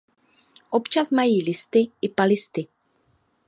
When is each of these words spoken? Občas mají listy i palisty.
Občas 0.69 1.11
mají 1.11 1.41
listy 1.43 1.91
i 2.01 2.09
palisty. 2.09 2.67